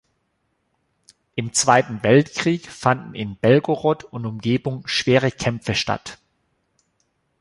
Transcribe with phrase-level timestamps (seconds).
[1.35, 6.17] Im Zweiten Weltkrieg fanden in Belgorod und Umgebung schwere Kämpfe statt.